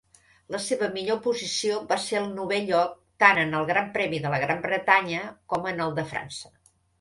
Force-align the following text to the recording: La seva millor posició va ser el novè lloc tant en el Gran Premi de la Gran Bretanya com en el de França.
La 0.53 0.59
seva 0.67 0.87
millor 0.93 1.17
posició 1.25 1.75
va 1.91 1.97
ser 2.05 2.17
el 2.21 2.25
novè 2.37 2.57
lloc 2.69 2.95
tant 3.25 3.43
en 3.43 3.53
el 3.59 3.69
Gran 3.73 3.93
Premi 3.99 4.23
de 4.25 4.33
la 4.37 4.41
Gran 4.47 4.65
Bretanya 4.65 5.21
com 5.55 5.71
en 5.75 5.85
el 5.87 5.95
de 6.01 6.09
França. 6.15 6.53